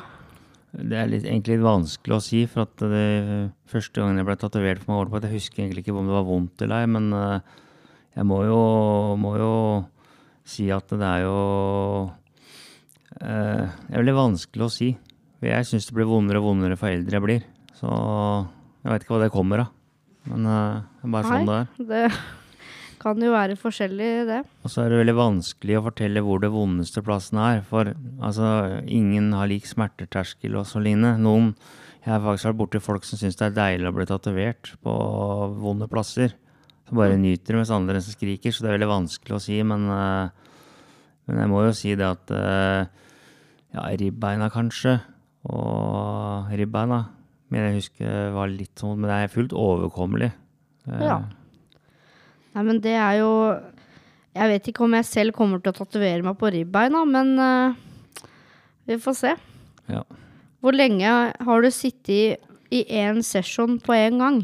Det 0.76 0.98
er 1.00 1.08
litt, 1.08 1.24
egentlig 1.24 1.56
litt 1.56 1.66
vanskelig 1.66 2.18
å 2.18 2.24
si, 2.24 2.42
for 2.52 2.66
at 2.66 2.82
det 2.92 3.06
første 3.72 4.02
gangen 4.02 4.20
jeg 4.20 4.28
ble 4.28 4.36
tatovert 4.40 4.84
for 4.84 4.92
meg 4.92 5.02
år 5.04 5.12
på 5.12 5.20
at 5.20 5.28
Jeg 5.30 5.38
husker 5.38 5.64
egentlig 5.64 5.86
ikke 5.86 5.96
om 5.96 6.10
det 6.10 6.18
var 6.18 6.28
vondt 6.28 6.66
eller 6.66 6.84
ei, 6.84 6.90
men 6.92 7.08
uh, 7.16 7.40
jeg 8.16 8.28
må 8.28 8.42
jo, 8.44 8.60
må 9.22 9.36
jo, 9.40 9.54
si 10.46 10.68
at 10.74 10.92
det 10.92 11.08
er 11.08 11.24
jo 11.24 11.40
uh, 12.12 13.64
Det 13.64 13.94
er 13.94 14.02
veldig 14.02 14.18
vanskelig 14.20 14.68
å 14.68 14.74
si. 14.74 14.92
For 15.40 15.52
jeg 15.52 15.70
syns 15.72 15.88
det 15.88 15.96
blir 15.96 16.10
vondere 16.10 16.42
og 16.44 16.50
vondere 16.52 16.80
for 16.80 16.92
eldre 16.92 17.20
jeg 17.20 17.26
blir. 17.26 17.46
Så 17.76 17.90
jeg 17.90 18.92
veit 18.92 19.06
ikke 19.06 19.16
hva 19.16 19.24
det 19.24 19.34
kommer 19.34 19.66
av. 19.66 19.72
Men 20.28 20.50
uh, 20.50 20.82
det 21.00 21.08
er 21.08 21.16
bare 21.16 21.32
sånn 21.32 21.48
det 21.48 21.62
er. 21.62 21.70
Det 21.94 22.04
kan 23.06 23.22
jo 23.22 23.34
være 23.36 23.58
forskjellig, 23.60 24.12
det. 24.30 24.40
Og 24.66 24.72
så 24.72 24.82
er 24.82 24.92
det 24.92 25.02
veldig 25.04 25.18
vanskelig 25.18 25.78
å 25.78 25.84
fortelle 25.86 26.24
hvor 26.26 26.42
det 26.42 26.50
vondeste 26.54 27.04
plassen 27.06 27.38
er. 27.42 27.62
For 27.68 27.92
altså, 27.94 28.82
ingen 28.90 29.30
har 29.38 29.50
lik 29.52 29.68
smerteterskel 29.70 30.58
og 30.58 30.66
så 30.70 30.82
lignende. 30.82 31.22
Noen 31.22 31.54
Jeg 32.06 32.14
har 32.14 32.22
faktisk 32.22 32.50
vært 32.52 32.60
borti 32.60 32.82
folk 32.86 33.06
som 33.08 33.18
syns 33.18 33.38
det 33.40 33.48
er 33.48 33.56
deilig 33.56 33.90
å 33.90 33.96
bli 33.96 34.06
tatovert 34.10 34.74
på 34.86 34.96
vonde 35.62 35.88
plasser. 35.90 36.36
Som 36.86 37.00
bare 37.00 37.18
nyter 37.18 37.56
det, 37.56 37.62
mens 37.64 37.74
andre 37.74 38.02
som 38.02 38.14
skriker. 38.14 38.54
Så 38.54 38.62
det 38.62 38.70
er 38.70 38.78
veldig 38.78 38.92
vanskelig 38.92 39.38
å 39.38 39.42
si. 39.42 39.58
Men, 39.66 39.88
uh, 39.90 40.30
men 41.26 41.42
jeg 41.42 41.50
må 41.50 41.64
jo 41.66 41.74
si 41.78 41.96
det 41.98 42.06
at 42.10 42.34
uh, 42.34 42.86
Ja, 43.74 43.88
ribbeina 43.98 44.52
kanskje. 44.54 45.00
Og 45.50 46.54
ribbeina. 46.54 47.08
Men 47.50 47.70
jeg 47.70 47.80
husker 47.80 48.32
var 48.34 48.50
litt 48.50 48.82
sånn 48.82 48.98
Men 48.98 49.10
det 49.12 49.18
er 49.18 49.34
fullt 49.34 49.58
overkommelig. 49.58 50.32
Uh, 50.86 51.02
Ja. 51.02 51.18
Nei, 52.56 52.64
men 52.64 52.80
det 52.84 52.96
er 52.96 53.20
jo 53.20 53.32
Jeg 54.36 54.52
vet 54.52 54.68
ikke 54.72 54.86
om 54.86 54.96
jeg 54.96 55.08
selv 55.08 55.36
kommer 55.36 55.62
til 55.64 55.72
å 55.74 55.78
tatovere 55.78 56.24
meg 56.24 56.36
på 56.40 56.52
ribbeina, 56.52 57.06
men 57.08 57.30
uh, 57.40 57.76
vi 58.88 58.98
får 59.00 59.16
se. 59.16 59.32
Ja. 59.88 60.02
Hvor 60.60 60.76
lenge 60.76 61.08
har 61.32 61.64
du 61.64 61.70
sittet 61.72 62.44
i 62.74 62.82
én 63.00 63.22
session 63.24 63.78
på 63.80 63.96
én 63.96 64.20
gang? 64.20 64.42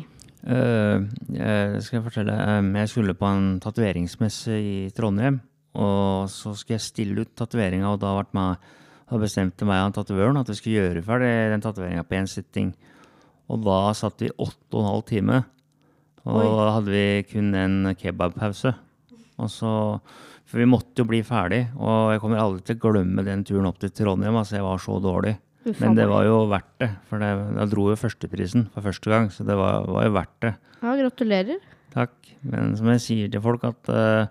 Uh, 0.47 1.11
jeg 1.35 1.83
skal 1.83 2.05
fortelle. 2.05 2.37
jeg 2.79 2.91
skulle 2.93 3.17
på 3.19 3.27
en 3.27 3.59
tatoveringsmesse 3.59 4.55
i 4.55 4.75
Trondheim. 4.95 5.41
Og 5.75 6.31
så 6.31 6.53
skulle 6.55 6.79
jeg 6.79 6.87
stille 6.87 7.23
ut 7.23 7.35
tatoveringa, 7.35 7.91
og 7.91 7.99
da, 8.01 8.15
ble 8.17 8.35
meg, 8.35 8.71
da 9.11 9.19
bestemte 9.19 9.67
meg 9.67 9.85
og 9.85 9.95
tatovøren 9.99 10.39
at 10.39 10.49
vi 10.51 10.57
skulle 10.59 10.81
gjøre 10.81 11.03
ferdig 11.05 11.31
den 11.51 11.63
tatoveringa 11.63 12.07
på 12.07 12.17
én 12.19 12.31
sitting. 12.31 12.73
Og 13.51 13.63
da 13.67 13.79
satt 13.95 14.23
vi 14.23 14.31
åtte 14.31 14.75
og 14.75 14.81
en 14.81 14.89
halv 14.89 15.05
time. 15.11 15.43
Og 16.29 16.41
da 16.41 16.71
hadde 16.77 16.91
vi 16.93 17.05
kun 17.31 17.53
en 17.57 17.95
kebabpause. 17.97 18.73
Og 19.41 19.49
så, 19.49 19.71
for 20.45 20.61
vi 20.61 20.67
måtte 20.69 21.01
jo 21.01 21.07
bli 21.09 21.23
ferdig, 21.25 21.63
og 21.79 22.11
jeg 22.13 22.21
kommer 22.21 22.41
aldri 22.41 22.61
til 22.67 22.77
å 22.77 22.83
glemme 22.91 23.23
den 23.25 23.41
turen 23.47 23.65
opp 23.69 23.79
til 23.81 23.89
Trondheim. 23.95 24.37
Altså, 24.37 24.59
jeg 24.59 24.67
var 24.67 24.83
så 24.83 24.99
dårlig. 25.01 25.37
Uffa 25.65 25.85
Men 25.85 25.97
det 25.97 26.07
var 26.09 26.25
jo 26.25 26.37
verdt 26.49 26.71
det, 26.81 26.89
for 27.09 27.21
det, 27.21 27.29
da 27.57 27.65
dro 27.69 27.87
jo 27.91 27.97
førsteprisen 27.97 28.67
for 28.73 28.85
første 28.85 29.09
gang. 29.13 29.29
Så 29.33 29.45
det 29.45 29.57
var, 29.57 29.85
var 29.89 30.07
jo 30.07 30.13
verdt 30.15 30.37
det. 30.45 30.53
Ja, 30.81 30.95
gratulerer. 30.97 31.59
Takk. 31.93 32.13
Men 32.41 32.75
som 32.77 32.89
jeg 32.93 33.03
sier 33.03 33.29
til 33.33 33.43
folk, 33.45 33.65
at 33.67 33.91
uh, 33.93 34.25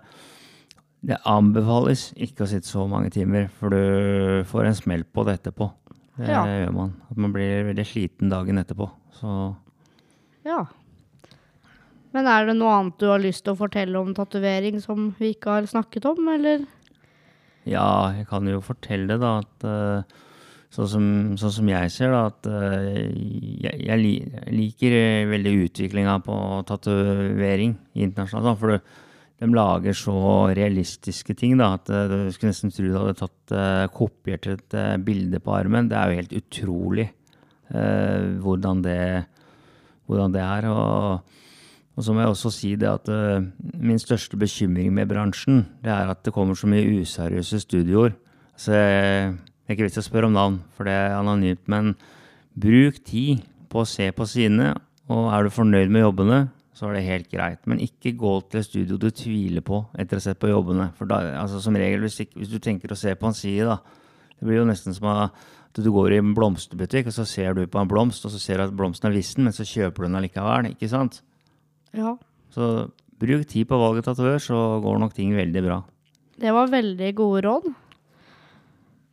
det 1.07 1.19
anbefales 1.29 2.09
ikke 2.19 2.43
å 2.45 2.49
sitte 2.51 2.67
så 2.67 2.83
mange 2.89 3.11
timer, 3.13 3.47
for 3.59 3.71
du 3.73 4.43
får 4.49 4.67
en 4.67 4.77
smell 4.77 5.05
på 5.07 5.23
det 5.27 5.39
etterpå. 5.39 5.71
Det 6.19 6.27
Ja. 6.29 6.43
gjør 6.45 6.73
man. 6.75 6.91
At 7.09 7.17
man 7.17 7.31
blir 7.33 7.63
veldig 7.71 7.85
sliten 7.87 8.29
dagen 8.29 8.59
etterpå. 8.61 8.89
Så 9.19 9.55
Ja. 10.45 10.65
Men 12.11 12.27
er 12.27 12.49
det 12.49 12.57
noe 12.59 12.75
annet 12.75 12.99
du 12.99 13.07
har 13.07 13.21
lyst 13.23 13.45
til 13.45 13.55
å 13.55 13.59
fortelle 13.59 13.99
om 13.99 14.13
tatovering 14.15 14.81
som 14.83 15.13
vi 15.19 15.31
ikke 15.35 15.57
har 15.57 15.69
snakket 15.69 16.09
om, 16.11 16.27
eller? 16.33 16.65
ja, 17.69 18.11
jeg 18.17 18.27
kan 18.29 18.47
jo 18.49 18.61
fortelle 18.65 19.17
da 19.21 19.35
at 19.41 19.65
sånn, 20.73 20.89
som, 20.89 21.05
sånn 21.39 21.55
som 21.59 21.69
jeg 21.69 21.93
ser 21.93 22.13
da, 22.13 22.23
at 22.31 22.49
eh, 22.49 23.11
jeg, 23.67 23.77
jeg 23.85 24.51
liker 24.55 24.97
eh, 24.97 25.29
veldig 25.29 25.55
utviklinga 25.67 26.17
på 26.25 26.35
tatovering 26.69 27.75
internasjonalt. 27.93 28.47
da, 28.47 28.55
For 28.57 28.73
du, 28.73 28.93
de 29.41 29.49
lager 29.57 29.97
så 29.97 30.15
realistiske 30.57 31.35
ting 31.37 31.57
da, 31.59 31.73
at 31.77 31.89
du 31.89 32.29
skulle 32.33 32.53
nesten 32.53 32.73
tro 32.73 32.87
du 32.87 32.97
hadde 32.97 33.17
tatt, 33.23 33.55
kopiert 33.93 34.45
et 34.49 34.77
bilde 35.05 35.41
på 35.41 35.55
armen. 35.57 35.89
Det 35.89 35.97
er 35.97 36.11
jo 36.11 36.19
helt 36.19 36.35
utrolig 36.37 37.07
uh, 37.73 38.37
hvordan, 38.37 38.83
det, 38.85 38.99
hvordan 40.05 40.35
det 40.35 40.43
er. 40.45 40.67
Og, 40.69 41.39
og 41.95 42.05
så 42.05 42.13
må 42.15 42.23
jeg 42.23 42.31
også 42.31 42.51
si 42.55 42.71
det 42.79 42.87
at 42.87 43.09
uh, 43.11 43.43
min 43.75 43.99
største 43.99 44.39
bekymring 44.39 44.93
med 44.95 45.09
bransjen, 45.11 45.65
det 45.83 45.91
er 45.91 46.11
at 46.11 46.23
det 46.25 46.33
kommer 46.33 46.55
så 46.55 46.69
mye 46.71 47.01
useriøse 47.01 47.59
studioer. 47.65 48.15
Så 48.55 48.73
jeg, 48.77 49.33
det 49.35 49.73
er 49.73 49.77
ikke 49.77 49.91
til 49.91 50.03
å 50.03 50.07
spørre 50.07 50.29
om 50.29 50.37
navn, 50.37 50.57
for 50.77 50.87
det 50.87 50.95
er 50.95 51.17
anonymt. 51.17 51.63
Men 51.71 51.93
bruk 52.55 53.01
tid 53.07 53.43
på 53.71 53.83
å 53.83 53.89
se 53.89 54.07
på 54.15 54.27
sidene, 54.29 54.73
og 55.11 55.31
er 55.35 55.43
du 55.43 55.53
fornøyd 55.53 55.91
med 55.91 56.05
jobbene, 56.05 56.41
så 56.75 56.87
er 56.87 56.97
det 56.97 57.05
helt 57.05 57.31
greit. 57.31 57.61
Men 57.69 57.81
ikke 57.83 58.15
gå 58.17 58.33
til 58.49 58.61
et 58.61 58.67
studio 58.69 58.97
du 58.97 59.09
tviler 59.13 59.63
på 59.65 59.83
etter 59.99 60.17
å 60.17 60.21
ha 60.21 60.25
sett 60.29 60.39
på 60.41 60.49
jobbene. 60.49 60.89
For 60.97 61.09
da, 61.09 61.19
altså 61.41 61.59
som 61.61 61.75
regel, 61.77 62.05
hvis, 62.07 62.21
ikke, 62.23 62.39
hvis 62.39 62.53
du 62.53 62.61
tenker 62.63 62.93
å 62.93 62.97
se 62.99 63.13
på 63.19 63.27
en 63.27 63.37
side, 63.37 63.67
da, 63.67 63.81
det 64.39 64.47
blir 64.47 64.61
jo 64.61 64.69
nesten 64.69 64.95
som 64.95 65.09
at 65.11 65.77
du 65.77 65.91
går 65.93 66.15
i 66.15 66.21
en 66.23 66.31
blomsterbutikk, 66.35 67.11
og 67.11 67.15
så 67.15 67.27
ser 67.27 67.53
du 67.55 67.65
på 67.69 67.79
en 67.79 67.91
blomst, 67.91 68.25
og 68.27 68.33
så 68.33 68.39
ser 68.41 68.59
du 68.59 68.65
at 68.65 68.73
blomsten 68.75 69.11
er 69.11 69.15
vissen, 69.15 69.45
men 69.45 69.55
så 69.55 69.67
kjøper 69.67 70.03
du 70.03 70.09
den 70.09 70.17
allikevel. 70.19 70.71
Ikke 70.73 70.89
sant? 70.91 71.21
Ja. 71.97 72.15
Så 72.53 72.67
bruk 73.21 73.47
tid 73.49 73.67
på 73.69 73.79
valget 73.79 74.07
tatovør, 74.07 74.39
så 74.41 74.59
går 74.83 75.01
nok 75.01 75.15
ting 75.17 75.33
veldig 75.37 75.63
bra. 75.65 75.81
Det 76.41 76.53
var 76.55 76.71
veldig 76.71 77.11
gode 77.17 77.43
råd. 77.45 77.67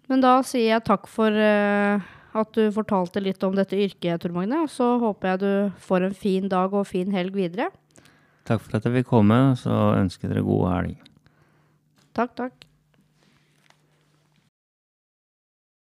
Men 0.09 0.23
da 0.25 0.39
sier 0.47 0.73
jeg 0.73 0.87
takk 0.87 1.09
for 1.11 1.35
uh, 1.35 2.01
at 2.39 2.55
du 2.57 2.71
fortalte 2.73 3.21
litt 3.21 3.43
om 3.45 3.57
dette 3.57 3.77
yrket, 3.77 4.23
Tor 4.23 4.33
Magne. 4.37 4.63
Og 4.65 4.73
så 4.73 4.95
håper 5.03 5.35
jeg 5.35 5.43
du 5.43 5.51
får 5.85 6.09
en 6.09 6.17
fin 6.17 6.49
dag 6.49 6.73
og 6.73 6.89
fin 6.89 7.13
helg 7.13 7.37
videre. 7.37 7.69
Takk 8.49 8.65
for 8.65 8.79
at 8.79 8.89
jeg 8.89 9.01
fikk 9.01 9.11
komme, 9.11 9.37
så 9.61 9.93
ønsker 9.99 10.29
jeg 10.29 10.39
dere 10.39 10.47
god 10.47 10.65
helg. 10.73 11.13
Takk, 12.17 12.33
takk. 12.39 12.68